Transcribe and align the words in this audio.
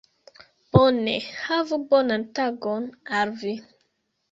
Bone, 0.75 1.13
havu 1.43 1.79
bonan 1.93 2.25
tagon 2.41 2.91
al 3.21 3.37
vi 3.45 3.57